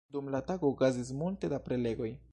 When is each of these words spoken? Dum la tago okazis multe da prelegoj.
Dum 0.13 0.29
la 0.35 0.39
tago 0.47 0.71
okazis 0.75 1.13
multe 1.21 1.51
da 1.55 1.61
prelegoj. 1.71 2.15